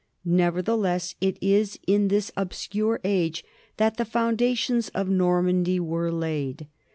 Nevertheless 0.25 1.13
it 1.21 1.37
is 1.41 1.77
in 1.85 2.07
this 2.07 2.31
obscure 2.35 2.99
age 3.03 3.45
that 3.77 3.97
the 3.97 4.03
foundations 4.03 4.89
of 4.95 5.07
Normandy 5.09 5.79
were 5.79 6.11
laid. 6.11 6.65